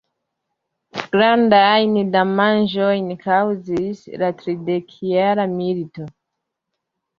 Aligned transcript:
Grandajn 1.11 1.93
damaĝojn 2.15 3.13
kaŭzis 3.27 4.03
la 4.25 4.33
Tridekjara 4.41 5.49
milito. 5.55 6.11